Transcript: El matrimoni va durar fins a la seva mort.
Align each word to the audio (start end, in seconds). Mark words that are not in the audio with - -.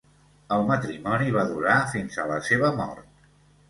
El 0.57 0.63
matrimoni 0.71 1.35
va 1.37 1.45
durar 1.53 1.79
fins 1.95 2.21
a 2.25 2.29
la 2.35 2.43
seva 2.53 2.77
mort. 2.85 3.27